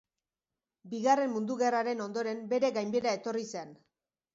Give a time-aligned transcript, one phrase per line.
[0.93, 3.83] Bigarren Mundu Gerraren ondoren bere gainbehera etorri zen.